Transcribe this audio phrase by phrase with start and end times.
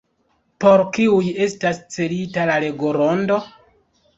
[0.63, 3.39] Por kiuj estas celita la legorondo?